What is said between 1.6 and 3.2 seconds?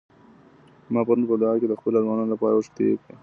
کي د خپلو ارمانونو لپاره اوښکې تویې کړې.